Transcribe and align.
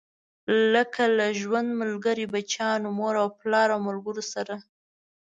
لکه 0.73 1.01
له 1.17 1.27
ژوند 1.39 1.69
ملګري، 1.81 2.25
بچيانو، 2.33 2.87
مور 2.99 3.15
او 3.23 3.27
پلار 3.39 3.67
او 3.75 3.79
ملګرو 3.87 4.23
سره. 4.33 4.55